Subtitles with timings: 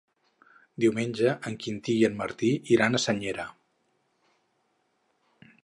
[0.83, 3.47] Diumenge en Quintí i en Martí iran a Senyera.